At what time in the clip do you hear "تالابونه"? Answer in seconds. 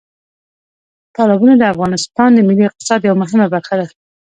1.15-1.53